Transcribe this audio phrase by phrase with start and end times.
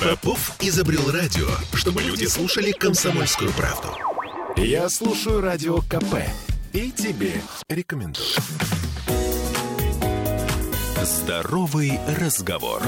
[0.00, 3.88] Попов изобрел радио, чтобы люди слушали комсомольскую правду.
[4.56, 6.24] Я слушаю радио КП
[6.72, 7.34] и тебе
[7.68, 8.26] рекомендую.
[11.02, 12.82] Здоровый разговор.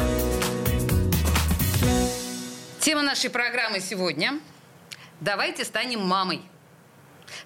[2.80, 4.40] Тема нашей программы сегодня
[5.20, 6.40] «Давайте станем мамой».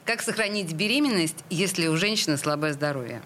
[0.04, 3.20] Как сохранить беременность, если у женщины слабое здоровье?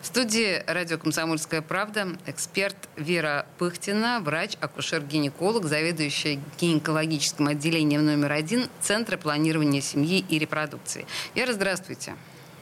[0.00, 9.16] В студии радио «Комсомольская правда» эксперт Вера Пыхтина, врач-акушер-гинеколог, заведующая гинекологическим отделением номер один Центра
[9.16, 11.06] планирования семьи и репродукции.
[11.34, 12.14] Вера, здравствуйте.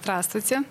[0.02, 0.62] Здравствуйте.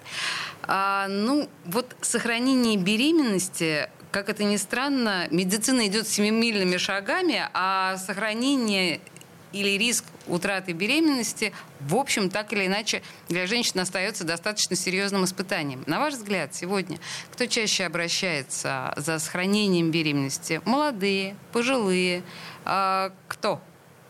[0.63, 9.01] А, ну, вот сохранение беременности как это ни странно, медицина идет семимильными шагами, а сохранение
[9.53, 15.83] или риск утраты беременности, в общем, так или иначе, для женщин остается достаточно серьезным испытанием.
[15.85, 16.99] На ваш взгляд, сегодня
[17.31, 20.61] кто чаще обращается за сохранением беременности?
[20.65, 22.23] Молодые, пожилые?
[22.65, 23.61] А, кто?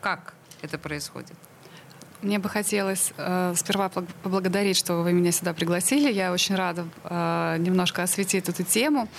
[0.01, 1.35] Как это происходит?
[2.23, 6.09] Мне бы хотелось э, сперва поблагодарить, что вы меня сюда пригласили.
[6.09, 9.09] Я очень рада э, немножко осветить эту тему.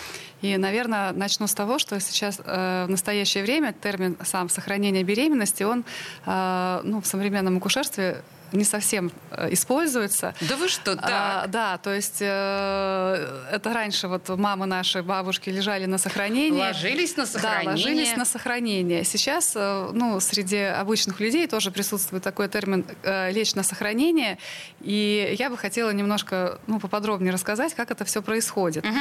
[0.44, 5.62] И, наверное, начну с того, что сейчас э, в настоящее время термин сам сохранение беременности,
[5.62, 5.84] он
[6.26, 8.22] э, ну, в современном акушерстве
[8.54, 10.34] не совсем э, используется.
[10.40, 11.10] Да вы что, так?
[11.10, 16.60] А, да, то есть э, это раньше вот мамы наши, бабушки лежали на сохранении.
[16.60, 17.64] Ложились на сохранение.
[17.64, 19.04] Да, ложились на сохранение.
[19.04, 24.38] Сейчас, э, ну, среди обычных людей тоже присутствует такой термин э, «лечь на сохранение».
[24.80, 28.84] И я бы хотела немножко, ну, поподробнее рассказать, как это все происходит.
[28.84, 28.98] Угу.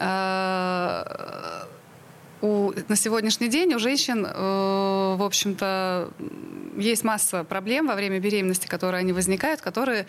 [0.00, 1.64] Э,
[2.42, 4.30] у, на сегодняшний день у женщин, э,
[5.16, 6.10] в общем-то,
[6.76, 10.06] есть масса проблем во время беременности, которые они возникают, которые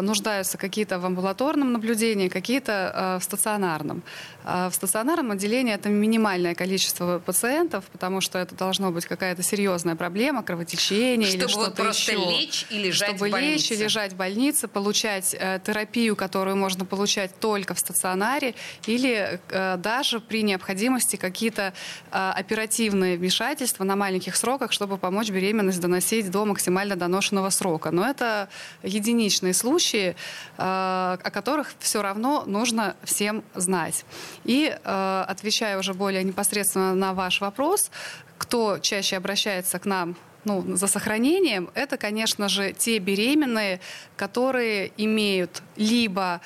[0.00, 4.02] нуждаются какие-то в амбулаторном наблюдении, какие-то э, в стационарном.
[4.44, 9.96] А в стационарном отделении это минимальное количество пациентов, потому что это должно быть какая-то серьезная
[9.96, 12.30] проблема, кровотечение Чтобы или что-то вот просто еще.
[12.30, 13.52] лечь и лежать Чтобы в больнице.
[13.52, 18.54] лечь и лежать в больнице, получать э, терапию, которую можно получать только в стационаре,
[18.86, 21.72] или э, даже при необходимости какие-то
[22.10, 27.90] э, оперативные вмешательства на маленьких сроках, чтобы помочь беременность доносить до максимально доношенного срока.
[27.90, 28.48] Но это
[28.82, 30.14] единичные случаи случаи, э,
[30.58, 34.04] о которых все равно нужно всем знать.
[34.44, 37.90] И э, отвечая уже более непосредственно на ваш вопрос,
[38.38, 43.78] кто чаще обращается к нам ну, за сохранением, это, конечно же, те беременные,
[44.16, 46.40] которые имеют либо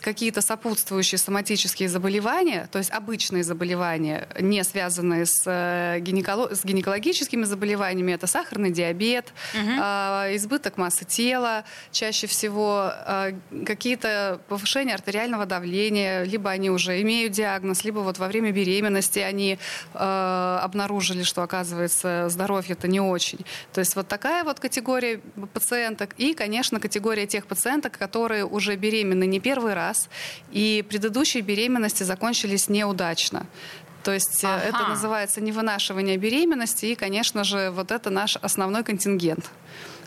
[0.00, 7.44] какие-то сопутствующие соматические заболевания, то есть обычные заболевания, не связанные с, э, гинеколо- с гинекологическими
[7.44, 9.70] заболеваниями, это сахарный диабет, угу.
[9.70, 13.32] э, избыток массы тела, чаще всего э,
[13.66, 19.58] какие-то повышения артериального давления, либо они уже имеют диагноз, либо вот во время беременности они
[19.94, 23.40] э, обнаружили, что, оказывается, здоровье это не очень.
[23.72, 25.20] То есть вот такая вот категория
[25.52, 30.08] пациенток и, конечно, категория тех пациенток, которые уже беременны не первый первый раз,
[30.52, 33.46] и предыдущие беременности закончились неудачно.
[34.02, 34.62] То есть э, ага.
[34.64, 39.50] это называется невынашивание беременности, и, конечно же, вот это наш основной контингент.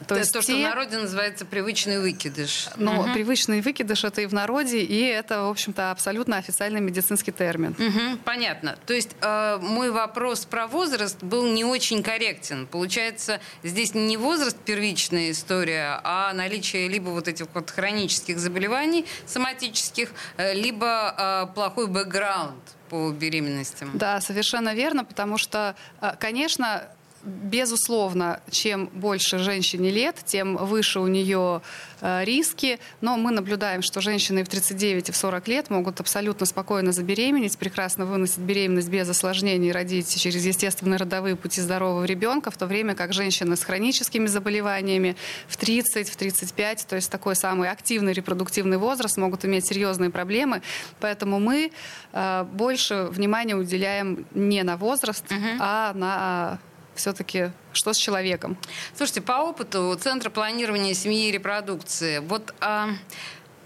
[0.08, 0.54] То, есть то, те...
[0.54, 2.70] что в народе называется привычный выкидыш.
[2.78, 3.14] Ну, угу.
[3.14, 7.76] привычный выкидыш это и в народе, и это, в общем-то, абсолютно официальный медицинский термин.
[7.78, 8.78] Угу, понятно.
[8.86, 12.68] То есть э, мой вопрос про возраст был не очень корректен.
[12.68, 20.10] Получается, здесь не возраст первичная история, а наличие либо вот этих вот хронических заболеваний соматических,
[20.38, 22.54] э, либо э, плохой бэкграунд
[22.90, 23.92] по беременностям.
[23.94, 26.90] Да, совершенно верно, потому что, э, конечно,
[27.24, 31.62] Безусловно, чем больше женщине лет, тем выше у нее
[32.02, 32.80] э, риски.
[33.00, 37.58] Но мы наблюдаем, что женщины в 39 и в 40 лет могут абсолютно спокойно забеременеть,
[37.58, 42.94] прекрасно выносить беременность без осложнений, родить через естественные родовые пути здорового ребенка, в то время
[42.94, 45.16] как женщины с хроническими заболеваниями
[45.48, 50.62] в 30, в 35, то есть такой самый активный репродуктивный возраст, могут иметь серьезные проблемы.
[51.00, 51.72] Поэтому мы
[52.12, 55.40] э, больше внимания уделяем не на возраст, угу.
[55.60, 56.60] а на
[56.96, 58.58] все-таки что с человеком.
[58.96, 62.90] Слушайте, по опыту Центра планирования семьи и репродукции, вот а,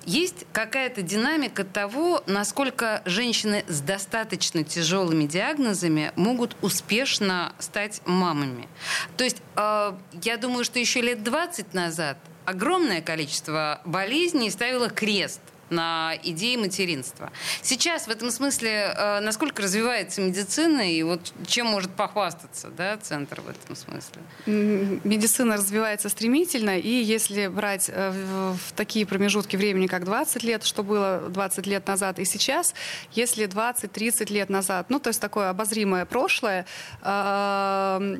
[0.05, 8.69] есть какая-то динамика того, насколько женщины с достаточно тяжелыми диагнозами могут успешно стать мамами.
[9.17, 15.41] То есть а, я думаю, что еще лет 20 назад огромное количество болезней ставило крест
[15.69, 17.31] на идее материнства.
[17.61, 23.41] Сейчас в этом смысле э, насколько развивается медицина и вот чем может похвастаться да, центр
[23.41, 24.21] в этом смысле?
[25.03, 30.83] Медицина развивается стремительно, и если брать э, в такие промежутки времени, как 20 лет, что
[30.83, 32.73] было 20 лет назад и сейчас,
[33.11, 36.65] если 20-30 лет назад, ну то есть такое обозримое прошлое,
[37.01, 38.17] э,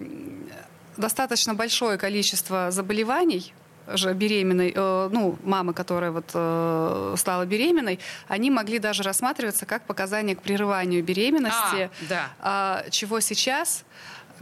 [0.97, 3.53] достаточно большое количество заболеваний
[3.93, 9.83] же беременной, э, ну, мамы, которая вот э, стала беременной, они могли даже рассматриваться как
[9.83, 12.29] показания к прерыванию беременности, а, да.
[12.39, 13.83] а, чего сейчас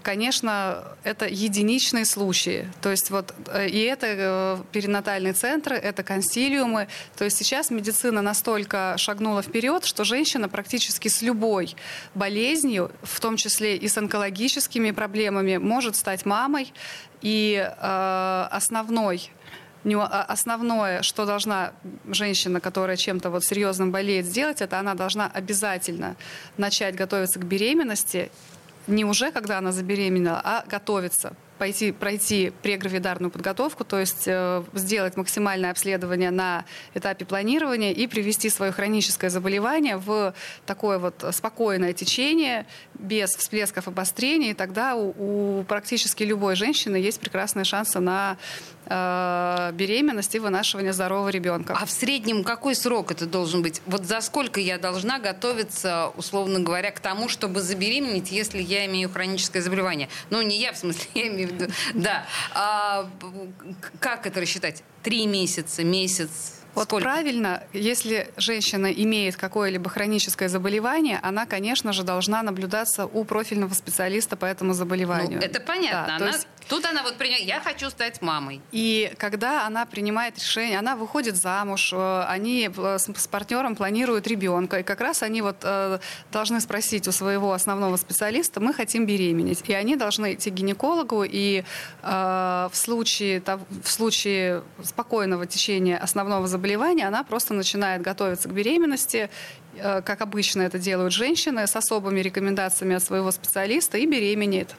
[0.05, 2.67] конечно, это единичные случаи.
[2.81, 6.87] То есть вот э, и это э, перинатальные центры, это консилиумы.
[7.17, 11.75] То есть сейчас медицина настолько шагнула вперед, что женщина практически с любой
[12.13, 16.71] болезнью, в том числе и с онкологическими проблемами, может стать мамой.
[17.21, 19.31] И э, основной
[19.87, 21.71] а, основное, что должна
[22.07, 26.15] женщина, которая чем-то вот серьезным болеет, сделать, это она должна обязательно
[26.57, 28.31] начать готовиться к беременности
[28.87, 35.17] не уже, когда она забеременела, а готовиться пойти, пройти прегравидарную подготовку, то есть э, сделать
[35.17, 40.33] максимальное обследование на этапе планирования и привести свое хроническое заболевание в
[40.65, 47.19] такое вот спокойное течение, без всплесков обострения, и тогда у, у практически любой женщины есть
[47.19, 48.37] прекрасные шансы на
[48.85, 51.77] э, беременность и вынашивание здорового ребенка.
[51.79, 53.81] А в среднем какой срок это должен быть?
[53.85, 59.09] Вот за сколько я должна готовиться, условно говоря, к тому, чтобы забеременеть, если я имею
[59.09, 60.09] хроническое заболевание?
[60.29, 62.25] Ну, не я, в смысле, я имею в виду, да.
[62.53, 63.09] А,
[63.99, 64.83] как это рассчитать?
[65.03, 66.55] Три месяца, месяц?
[66.75, 67.03] Вот Сколько?
[67.03, 74.35] правильно, если женщина имеет какое-либо хроническое заболевание, она, конечно же, должна наблюдаться у профильного специалиста
[74.35, 75.39] по этому заболеванию.
[75.39, 76.05] Ну, это понятно.
[76.07, 76.47] Да, она, есть...
[76.67, 78.61] Тут она вот принимает, я хочу стать мамой.
[78.71, 84.79] И когда она принимает решение, она выходит замуж, э, они э, с партнером планируют ребенка,
[84.79, 85.99] и как раз они вот э,
[86.31, 89.63] должны спросить у своего основного специалиста, мы хотим беременеть.
[89.67, 91.63] И они должны идти к гинекологу, и
[92.01, 93.41] в случае,
[93.83, 99.29] в случае спокойного течения основного заболевания заболевания, она просто начинает готовиться к беременности,
[99.75, 104.75] э, как обычно это делают женщины, с особыми рекомендациями от своего специалиста и беременеет.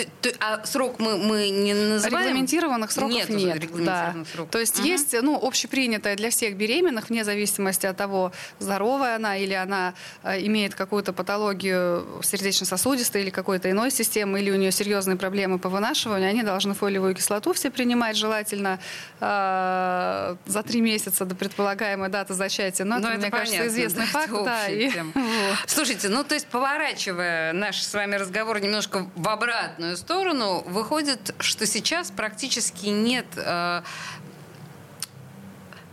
[0.00, 2.28] Ты, ты, а срок мы, мы не называем?
[2.28, 3.28] Регламентированных сроков нет.
[3.28, 4.32] нет регламентированных да.
[4.32, 4.50] сроков.
[4.50, 4.86] То есть угу.
[4.86, 10.40] есть ну, общепринятая для всех беременных, вне зависимости от того, здоровая она или она э,
[10.46, 16.30] имеет какую-то патологию сердечно-сосудистой или какой-то иной системы, или у нее серьезные проблемы по вынашиванию,
[16.30, 18.78] они должны фолиевую кислоту все принимать, желательно
[19.20, 22.84] э, за три месяца до предполагаемой даты зачатия.
[22.84, 24.44] Но, Но это, это мне понятно, кажется, известный да, факт.
[24.44, 24.90] Да, и...
[25.66, 31.34] Слушайте, ну то есть поворачивая наш с вами разговор немножко в обратную обратную сторону, выходит,
[31.40, 33.82] что сейчас практически нет э,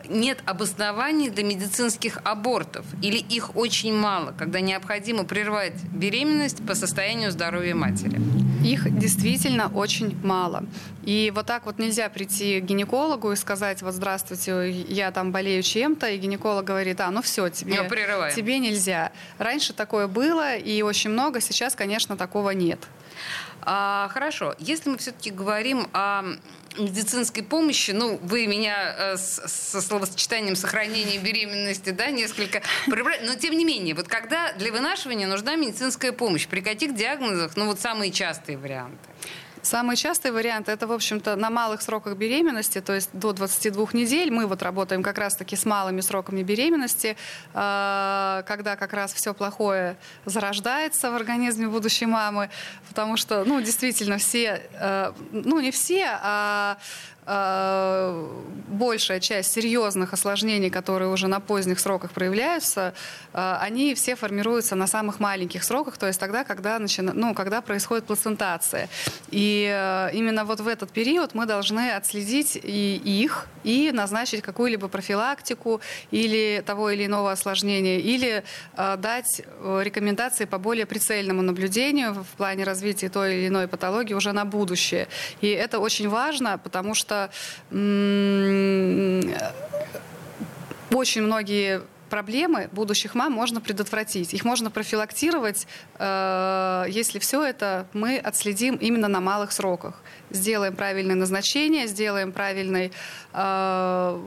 [0.10, 7.32] нет обоснований для медицинских абортов или их очень мало, когда необходимо прервать беременность по состоянию
[7.32, 8.20] здоровья матери?
[8.68, 10.66] Их действительно очень мало.
[11.04, 15.64] И вот так вот нельзя прийти к гинекологу и сказать, вот здравствуйте, я там болею
[15.64, 17.90] чем-то, и гинеколог говорит, а, ну все, тебе, ну,
[18.36, 19.12] тебе нельзя.
[19.38, 22.80] Раньше такое было, и очень много, сейчас, конечно, такого нет.
[23.62, 26.24] А, хорошо, если мы все-таки говорим о
[26.78, 33.58] медицинской помощи, ну, вы меня э, со словосочетанием сохранения беременности, да, несколько прибрали, но тем
[33.58, 38.12] не менее, вот когда для вынашивания нужна медицинская помощь, при каких диагнозах, ну, вот самые
[38.12, 38.98] частые варианты?
[39.62, 44.32] Самый частый вариант это, в общем-то, на малых сроках беременности, то есть до 22 недель.
[44.32, 47.18] Мы вот работаем как раз-таки с малыми сроками беременности,
[47.54, 52.50] а, когда как раз все плохое зарождается в организме будущей мамы,
[52.90, 56.78] потому что, ну, действительно, все, э, ну, не все, а
[57.28, 62.94] большая часть серьезных осложнений, которые уже на поздних сроках проявляются,
[63.34, 67.12] э, они все формируются на самых маленьких сроках, то есть тогда, когда, начина...
[67.14, 68.88] ну, когда происходит плацентация.
[69.30, 74.88] И э, именно вот в этот период мы должны отследить и их, и назначить какую-либо
[74.88, 75.82] профилактику
[76.12, 78.44] или того или иного осложнения, или
[78.98, 84.46] дать рекомендации по более прицельному наблюдению в плане развития той или иной патологии уже на
[84.46, 85.08] будущее.
[85.42, 87.17] И это очень важно, потому что
[90.92, 94.34] очень многие проблемы будущих мам можно предотвратить.
[94.34, 95.68] Их можно профилактировать,
[96.00, 100.02] э, если все это мы отследим именно на малых сроках.
[100.30, 102.92] Сделаем правильное назначение, сделаем правильный
[103.34, 104.22] э,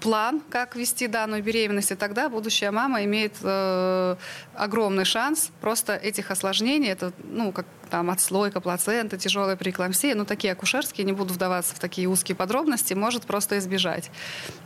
[0.00, 4.16] план, как вести данную беременность, и тогда будущая мама имеет э,
[4.54, 10.52] огромный шанс просто этих осложнений, это, ну, как там отслойка плацента, тяжелая преэклампсия, ну, такие
[10.52, 14.10] акушерские, не буду вдаваться в такие узкие подробности, может просто избежать.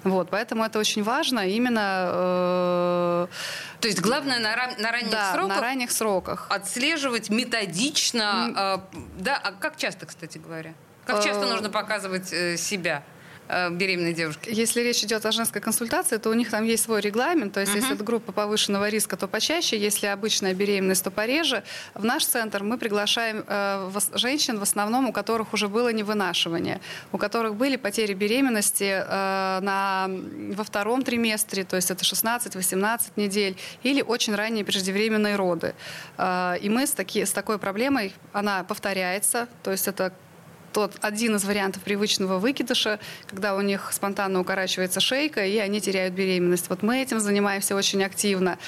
[0.04, 2.08] Вот, поэтому это очень важно именно...
[2.12, 3.26] Э,
[3.80, 5.56] То есть главное на, на ранних да, сроках?
[5.56, 6.46] на ранних сроках.
[6.50, 8.80] Отслеживать методично.
[8.92, 10.74] Э, да, а как часто, кстати говоря?
[11.04, 13.02] Как часто э, нужно показывать э, себя?
[13.48, 14.50] Э, беременной девушки?
[14.52, 17.54] Если речь идет о женской консультации, то у них там есть свой регламент.
[17.54, 17.76] То есть, uh-huh.
[17.76, 19.78] если это группа повышенного риска, то почаще.
[19.78, 21.62] Если обычная беременность, то пореже.
[21.94, 26.80] В наш центр мы приглашаем э, женщин, в основном у которых уже было невынашивание,
[27.12, 30.10] у которых были потери беременности э, на,
[30.54, 35.74] во втором триместре, то есть это 16-18 недель, или очень ранние преждевременные роды.
[36.18, 40.12] И мы с, таки, с такой проблемой, она повторяется, то есть это
[40.78, 46.14] тот один из вариантов привычного выкидыша, когда у них спонтанно укорачивается шейка, и они теряют
[46.14, 46.68] беременность.
[46.68, 48.58] Вот мы этим занимаемся очень активно.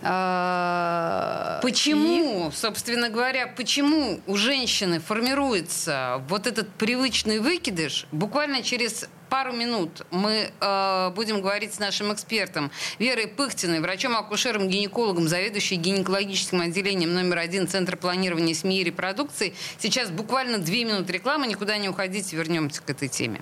[0.00, 2.56] А, почему, и...
[2.56, 10.50] собственно говоря, почему у женщины формируется вот этот привычный выкидыш буквально через пару минут мы
[10.60, 17.66] э, будем говорить с нашим экспертом Верой Пыхтиной, врачом-акушером, гинекологом, заведующей гинекологическим отделением номер один
[17.68, 19.54] Центра планирования семьи и репродукции.
[19.78, 23.40] Сейчас буквально две минуты рекламы, никуда не уходите, вернемся к этой теме.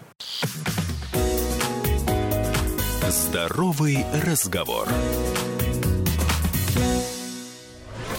[3.09, 4.87] Здоровый разговор.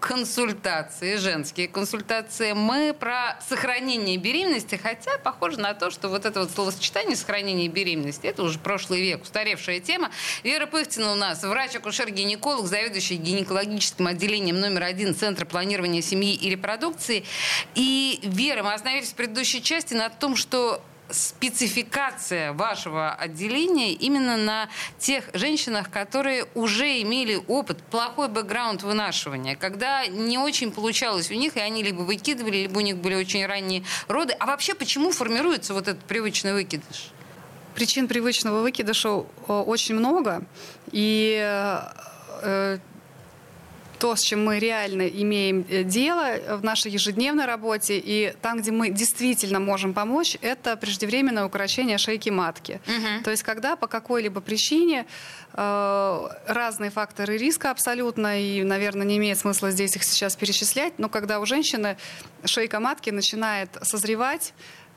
[0.00, 2.52] консультации, женские консультации.
[2.52, 8.26] Мы про сохранение беременности, хотя похоже на то, что вот это вот словосочетание сохранение беременности,
[8.26, 10.10] это уже прошлый век, устаревшая тема.
[10.42, 17.24] Вера Пыхтина у нас, врач-акушер-гинеколог, заведующий гинекологическим отделением номер один Центра планирования семьи и репродукции.
[17.74, 24.68] И, Вера, мы остановились в предыдущей части на том, что спецификация вашего отделения именно на
[24.98, 31.56] тех женщинах, которые уже имели опыт, плохой бэкграунд вынашивания, когда не очень получалось у них,
[31.56, 34.34] и они либо выкидывали, либо у них были очень ранние роды.
[34.34, 37.10] А вообще почему формируется вот этот привычный выкидыш?
[37.74, 40.42] Причин привычного выкидыша очень много.
[40.90, 41.38] И
[42.42, 42.78] э,
[43.98, 48.70] то, с чем мы реально имеем э, дело в нашей ежедневной работе, и там, где
[48.70, 52.80] мы действительно можем помочь, это преждевременное укорочение шейки матки.
[52.86, 53.24] Угу.
[53.24, 55.06] То есть, когда по какой-либо причине
[55.52, 61.08] э, разные факторы риска абсолютно, и, наверное, не имеет смысла здесь их сейчас перечислять, но
[61.08, 61.96] когда у женщины
[62.44, 64.54] шейка матки начинает созревать,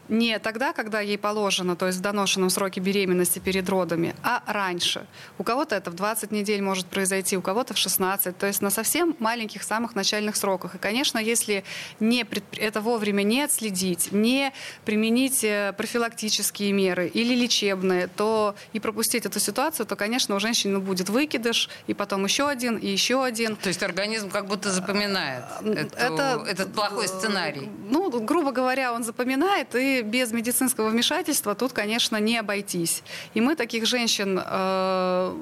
[0.09, 5.05] не тогда, когда ей положено, то есть в доношенном сроке беременности перед родами, а раньше.
[5.37, 8.69] У кого-то это в 20 недель может произойти, у кого-то в 16, то есть на
[8.69, 10.75] совсем маленьких самых начальных сроках.
[10.75, 11.63] И, конечно, если
[11.99, 12.43] не пред...
[12.57, 14.51] это вовремя не отследить, не
[14.85, 20.79] применить э, профилактические меры или лечебные, то и пропустить эту ситуацию, то, конечно, у женщины
[20.79, 23.55] будет выкидыш, и потом еще один, и еще один.
[23.55, 27.69] То есть организм как будто запоминает эту, это, этот плохой сценарий?
[27.89, 33.03] Ну, грубо говоря, он запоминает, и без медицинского вмешательства тут, конечно, не обойтись.
[33.33, 35.35] И мы таких женщин э,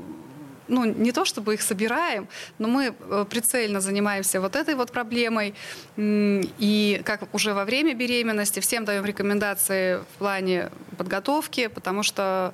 [0.70, 2.28] ну, не то чтобы их собираем,
[2.60, 5.54] но мы э, прицельно занимаемся вот этой вот проблемой.
[5.98, 12.54] И как уже во время беременности всем даем рекомендации в плане подготовки, потому что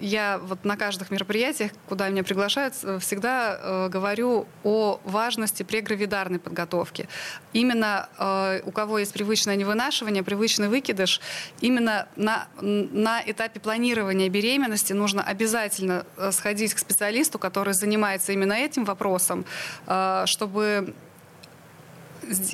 [0.00, 6.38] я вот на каждых мероприятиях, куда меня приглашают, э, всегда э, говорю о важности прегравидарной
[6.38, 7.08] подготовки.
[7.52, 11.20] Именно э, у кого есть привычное невынашивание, привычный выкидыш,
[11.60, 18.52] именно на, на этапе планирования беременности нужно обязательно э, сходить к специалисту, который занимается именно
[18.52, 19.44] этим вопросом,
[19.86, 20.94] э, чтобы,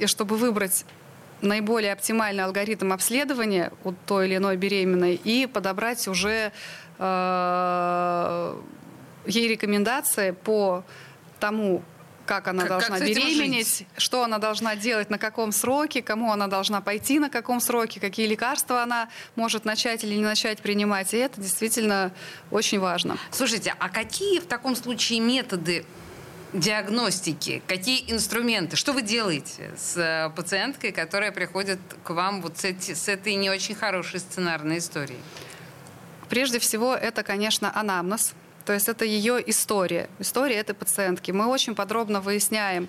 [0.07, 0.85] чтобы выбрать
[1.45, 6.53] наиболее оптимальный алгоритм обследования у той или иной беременной и подобрать уже
[7.05, 8.57] э,
[9.27, 10.85] ей рекомендации по
[11.41, 11.83] тому,
[12.27, 16.47] как она как, должна как беременеть, что она должна делать, на каком сроке, кому она
[16.47, 21.13] должна пойти, на каком сроке, какие лекарства она может начать или не начать принимать.
[21.15, 22.13] И это действительно
[22.51, 23.19] очень важно.
[23.31, 25.85] Слушайте, а какие в таком случае методы
[26.53, 27.63] диагностики?
[27.67, 28.77] Какие инструменты?
[28.77, 33.35] Что вы делаете с э, пациенткой, которая приходит к вам вот с, эти, с этой
[33.35, 35.19] не очень хорошей сценарной историей?
[36.29, 38.35] Прежде всего, это, конечно, анамнез.
[38.65, 41.31] То есть это ее история, история этой пациентки.
[41.31, 42.89] Мы очень подробно выясняем,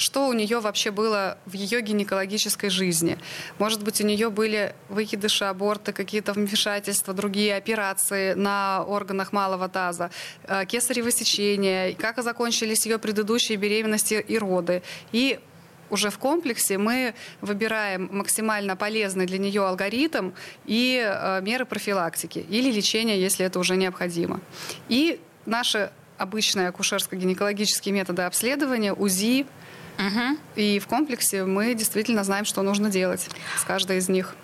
[0.00, 3.18] что у нее вообще было в ее гинекологической жизни.
[3.58, 10.10] Может быть, у нее были выкидыши, аборты, какие-то вмешательства, другие операции на органах малого таза,
[10.44, 14.82] э, кесарево сечение, как закончились ее предыдущие беременности и роды.
[15.12, 15.38] И
[15.90, 20.32] уже в комплексе мы выбираем максимально полезный для нее алгоритм
[20.66, 24.40] и э, меры профилактики или лечения, если это уже необходимо.
[24.88, 29.46] И наши обычные акушерско-гинекологические методы обследования, УЗИ,
[29.98, 30.38] угу.
[30.56, 34.34] и в комплексе мы действительно знаем, что нужно делать с каждой из них.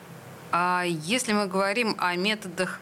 [0.52, 2.80] А если мы говорим о методах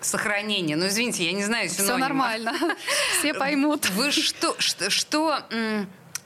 [0.00, 0.76] сохранения.
[0.76, 1.96] Ну, извините, я не знаю синонима.
[1.96, 2.54] Все нормально.
[3.18, 3.90] Все поймут.
[3.90, 5.38] Вы что, что, что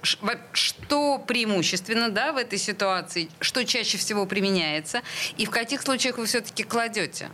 [0.05, 5.03] что преимущественно да, в этой ситуации, что чаще всего применяется,
[5.37, 7.31] и в каких случаях вы все-таки кладете?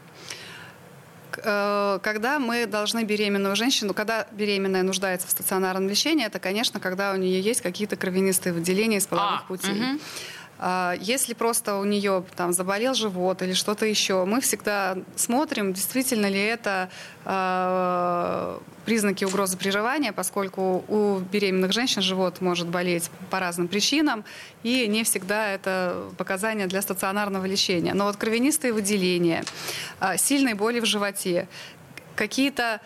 [1.42, 7.12] Э, когда мы должны беременную женщину, когда беременная нуждается в стационарном лечении, это, конечно, когда
[7.12, 9.72] у нее есть какие-то кровянистые выделения из половых а, путей.
[9.72, 10.00] Угу.
[10.62, 16.26] А, если просто у нее там заболел живот или что-то еще, мы всегда смотрим, действительно
[16.26, 16.90] ли это
[17.24, 24.22] э, признаки угрозы приживания, поскольку у беременных женщин живот может болеть по разным причинам,
[24.62, 27.94] и не всегда это показания для стационарного лечения.
[27.94, 29.44] Но вот кровянистые выделения,
[30.00, 31.48] э, сильные боли в животе,
[32.16, 32.82] какие-то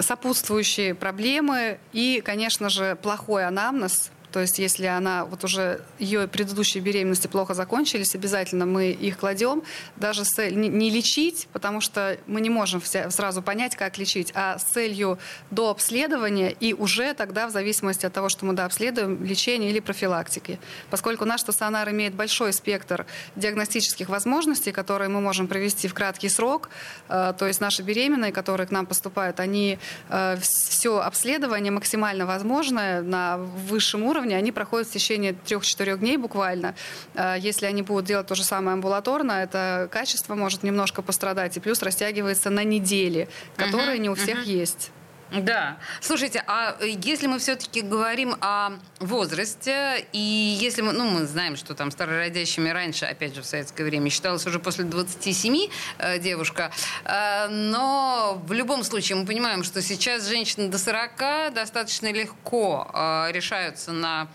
[0.00, 6.82] сопутствующие проблемы и, конечно же, плохой анамнез, то есть если она вот уже ее предыдущие
[6.82, 9.62] беременности плохо закончились, обязательно мы их кладем.
[9.94, 14.32] Даже с не, не лечить, потому что мы не можем вся, сразу понять, как лечить,
[14.34, 15.20] а с целью
[15.52, 20.58] до обследования и уже тогда в зависимости от того, что мы дообследуем, лечение или профилактики.
[20.90, 26.70] Поскольку наш стационар имеет большой спектр диагностических возможностей, которые мы можем провести в краткий срок,
[27.08, 33.00] э, то есть наши беременные, которые к нам поступают, они э, все обследование максимально возможное
[33.00, 36.74] на высшем уровне уровне, они проходят в течение трех-четырех дней буквально.
[37.14, 41.60] Э, если они будут делать то же самое амбулаторно, это качество может немножко пострадать, и
[41.60, 44.60] плюс растягивается на недели, которые uh-huh, не у всех uh-huh.
[44.60, 44.90] есть.
[45.34, 45.78] Да.
[46.00, 51.74] Слушайте, а если мы все-таки говорим о возрасте, и если мы, ну, мы знаем, что
[51.74, 56.70] там старородящими раньше, опять же, в советское время считалось уже после 27 э, девушка,
[57.04, 63.32] э, но в любом случае мы понимаем, что сейчас женщины до 40 достаточно легко э,
[63.32, 64.28] решаются на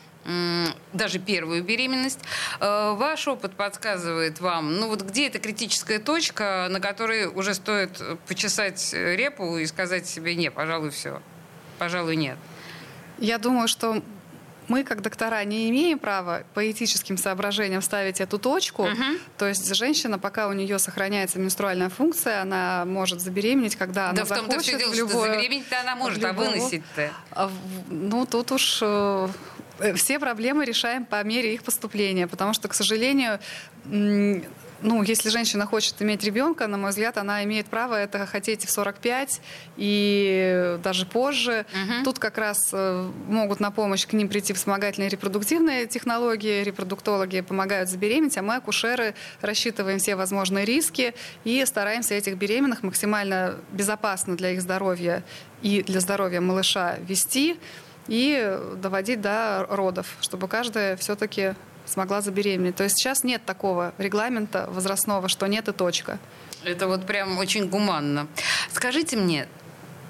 [0.93, 2.19] даже первую беременность.
[2.59, 8.01] Э, ваш опыт подсказывает вам, ну вот где эта критическая точка, на которой уже стоит
[8.27, 11.21] почесать репу и сказать себе, не, пожалуй, все,
[11.77, 12.38] пожалуй, нет.
[13.17, 14.01] Я думаю, что
[14.69, 18.84] мы, как доктора, не имеем права по этическим соображениям ставить эту точку.
[18.84, 19.03] Угу.
[19.38, 24.25] То есть женщина, пока у нее сохраняется менструальная функция, она может забеременеть, когда да она
[24.25, 24.47] захочет.
[24.47, 25.25] Да в том-то все дело, любое...
[25.25, 26.47] что забеременеть-то она может, а любого...
[26.47, 27.12] а выносить-то?
[27.89, 29.27] Ну, тут уж Э,
[29.95, 33.39] все проблемы решаем по мере их поступления, потому что, к сожалению,
[34.81, 38.71] ну, если женщина хочет иметь ребенка, на мой взгляд, она имеет право это хотеть в
[38.71, 39.41] 45
[39.77, 41.65] и даже позже.
[41.71, 42.05] Угу.
[42.05, 47.89] Тут как раз э, могут на помощь к ним прийти вспомогательные репродуктивные технологии, репродуктологи помогают
[47.89, 51.13] забеременеть, а мы, акушеры, рассчитываем все возможные риски
[51.43, 55.23] и стараемся этих беременных максимально безопасно для их здоровья
[55.61, 57.57] и для здоровья малыша вести
[58.10, 61.54] и доводить до родов, чтобы каждая все-таки
[61.86, 62.76] смогла забеременеть.
[62.76, 66.19] То есть сейчас нет такого регламента возрастного, что нет и точка.
[66.63, 68.28] Это вот прям очень гуманно.
[68.72, 69.48] Скажите мне,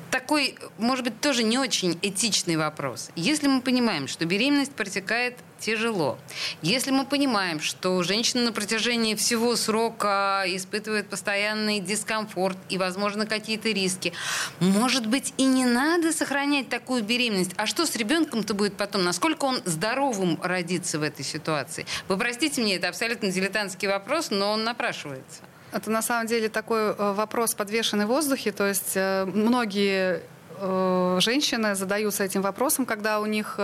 [0.09, 3.11] такой, может быть, тоже не очень этичный вопрос.
[3.15, 6.17] Если мы понимаем, что беременность протекает тяжело,
[6.61, 13.69] если мы понимаем, что женщина на протяжении всего срока испытывает постоянный дискомфорт и, возможно, какие-то
[13.69, 14.13] риски,
[14.59, 17.51] может быть, и не надо сохранять такую беременность.
[17.57, 19.03] А что с ребенком-то будет потом?
[19.03, 21.85] Насколько он здоровым родится в этой ситуации?
[22.07, 25.41] Вы простите мне, это абсолютно дилетантский вопрос, но он напрашивается.
[25.71, 28.51] Это на самом деле такой э, вопрос подвешенный в воздухе.
[28.51, 30.23] То есть э, многие
[30.57, 33.59] э, женщины задаются этим вопросом, когда у них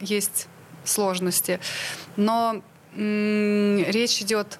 [0.00, 0.48] есть
[0.84, 1.60] сложности.
[2.16, 2.62] Но
[2.94, 4.58] речь идет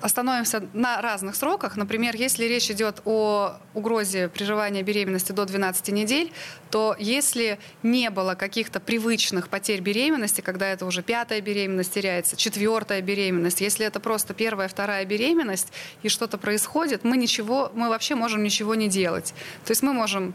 [0.00, 1.76] остановимся на разных сроках.
[1.76, 6.32] Например, если речь идет о угрозе приживания беременности до 12 недель,
[6.70, 13.02] то если не было каких-то привычных потерь беременности, когда это уже пятая беременность теряется, четвертая
[13.02, 18.42] беременность, если это просто первая, вторая беременность и что-то происходит, мы ничего, мы вообще можем
[18.42, 19.34] ничего не делать.
[19.64, 20.34] То есть мы можем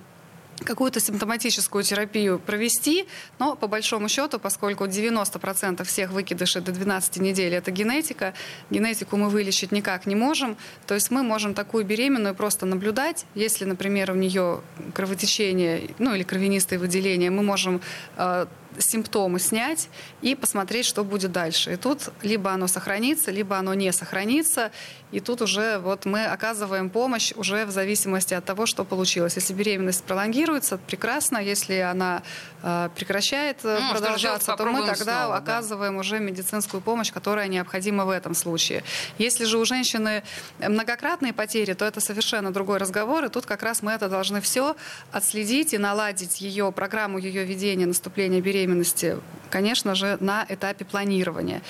[0.59, 3.05] какую-то симптоматическую терапию провести,
[3.39, 8.33] но по большому счету, поскольку 90% всех выкидышей до 12 недель это генетика,
[8.69, 13.65] генетику мы вылечить никак не можем, то есть мы можем такую беременную просто наблюдать, если,
[13.65, 14.61] например, у нее
[14.93, 17.81] кровотечение, ну или кровянистые выделения, мы можем
[18.17, 18.45] э,
[18.79, 19.89] симптомы снять
[20.21, 21.73] и посмотреть, что будет дальше.
[21.73, 24.71] И тут либо оно сохранится, либо оно не сохранится.
[25.13, 29.36] И тут уже вот мы оказываем помощь уже в зависимости от того, что получилось.
[29.36, 31.38] Если беременность пролонгируется, прекрасно.
[31.38, 32.23] Если она
[32.63, 35.99] э, прекращает э, ну, продолжаться, то мы тогда снова, оказываем да.
[35.99, 38.84] уже медицинскую помощь, которая необходима в этом случае.
[39.19, 40.23] Если же у женщины
[40.58, 43.26] многократные потери, то это совершенно другой разговор.
[43.26, 44.76] И тут как раз мы это должны все
[45.12, 49.19] отследить и наладить ее программу ее ведения наступления беременности,
[49.52, 51.62] конечно же, на этапе планирования.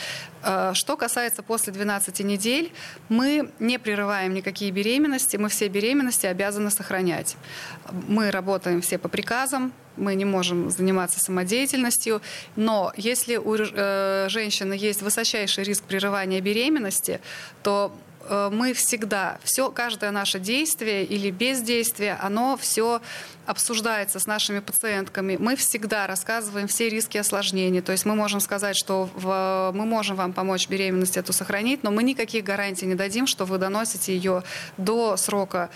[0.43, 2.71] Э, что касается после 12 недель,
[3.09, 7.37] мы не прерываем никакие беременности, мы все беременности обязаны сохранять.
[8.07, 12.21] Мы работаем все по приказам, мы не можем заниматься самодеятельностью,
[12.55, 17.21] но если у э, женщины есть высочайший риск прерывания беременности,
[17.61, 17.95] то
[18.29, 23.01] мы всегда, все, каждое наше действие или бездействие, оно все
[23.45, 25.35] обсуждается с нашими пациентками.
[25.37, 27.81] Мы всегда рассказываем все риски осложнений.
[27.81, 31.91] То есть мы можем сказать, что в, мы можем вам помочь беременность эту сохранить, но
[31.91, 34.43] мы никаких гарантий не дадим, что вы доносите ее
[34.77, 35.69] до срока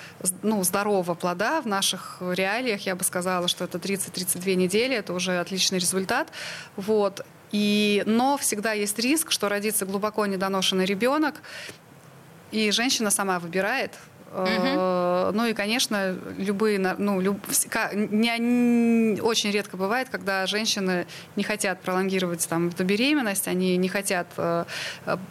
[0.44, 1.62] ну, здорового плода.
[1.62, 6.32] В наших реалиях я бы сказала, что это 30-32 недели, это уже отличный результат.
[6.78, 7.26] Вот.
[7.52, 11.42] И, но всегда есть риск, что родится глубоко недоношенный ребенок,
[12.52, 13.92] и женщина сама выбирает.
[14.34, 15.32] Uh-huh.
[15.32, 17.40] Ну и, конечно, любые, ну, люб,
[17.94, 21.08] не, очень редко бывает, когда женщины
[21.38, 24.66] не хотят пролонгировать там эту беременность, они не хотят э,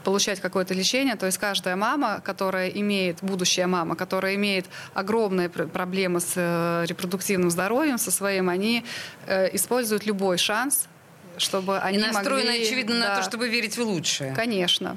[0.02, 1.16] получать какое-то лечение.
[1.16, 7.50] То есть каждая мама, которая имеет, будущая мама, которая имеет огромные проблемы с э, репродуктивным
[7.50, 8.83] здоровьем, со своим, они
[9.26, 10.88] э, используют любой шанс,
[11.37, 12.62] чтобы они и настроены, могли...
[12.62, 14.33] очевидно, да, на то, чтобы верить в лучшее.
[14.35, 14.96] Конечно.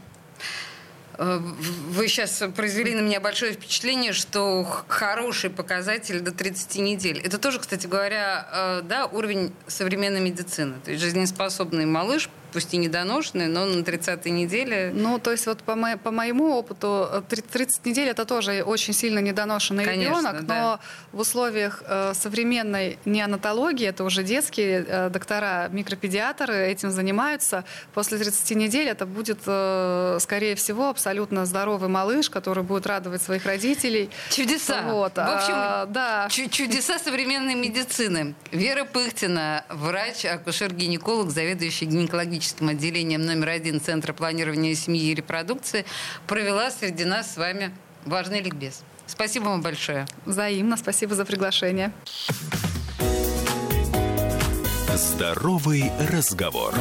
[1.20, 7.20] Э, вы сейчас произвели на меня большое впечатление, что хороший показатель до 30 недель.
[7.20, 10.76] Это тоже, кстати говоря, э, да, уровень современной медицины.
[10.84, 14.92] То есть жизнеспособный малыш пусть и недоношенный, но на 30-й неделе...
[14.94, 19.20] Ну, то есть вот по, мо- по моему опыту 30 недель это тоже очень сильно
[19.20, 20.56] недоношенный Конечно, ребенок, да.
[20.56, 20.80] но
[21.12, 28.56] в условиях э, современной неонатологии, это уже детские э, доктора, микропедиатры этим занимаются, после 30
[28.58, 34.10] недель это будет, э, скорее всего, абсолютно здоровый малыш, который будет радовать своих родителей.
[34.30, 34.82] Чудеса!
[34.84, 35.16] Вот.
[35.16, 36.28] В общем, а, да.
[36.30, 38.34] чудеса современной медицины.
[38.52, 45.86] Вера Пыхтина, врач, акушер-гинеколог, заведующий гинекологическим гинекологическим отделением номер один Центра планирования семьи и репродукции,
[46.28, 47.72] провела среди нас с вами
[48.06, 48.84] важный ликбез.
[49.08, 50.06] Спасибо вам большое.
[50.26, 50.78] Взаимно.
[50.78, 51.92] Спасибо за приглашение.
[54.96, 56.74] Здоровый разговор.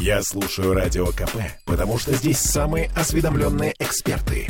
[0.00, 4.48] Я слушаю Радио КП, потому что здесь самые осведомленные эксперты.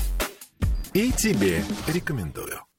[0.94, 2.69] И тебе рекомендую.